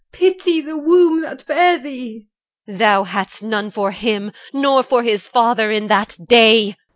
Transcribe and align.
Pity 0.11 0.61
the 0.61 0.79
womb 0.79 1.21
that 1.21 1.45
bare 1.45 1.77
thee. 1.77 2.25
EL. 2.67 2.75
Thou 2.79 3.03
hadst 3.03 3.43
none 3.43 3.69
For 3.69 3.91
him, 3.91 4.31
nor 4.51 4.81
for 4.81 5.03
his 5.03 5.27
father, 5.27 5.69
in 5.69 5.89
that 5.89 6.17
day. 6.27 6.75